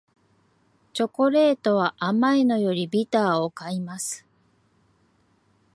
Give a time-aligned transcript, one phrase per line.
[0.93, 4.25] チョコレートは甘いのよりビターを買います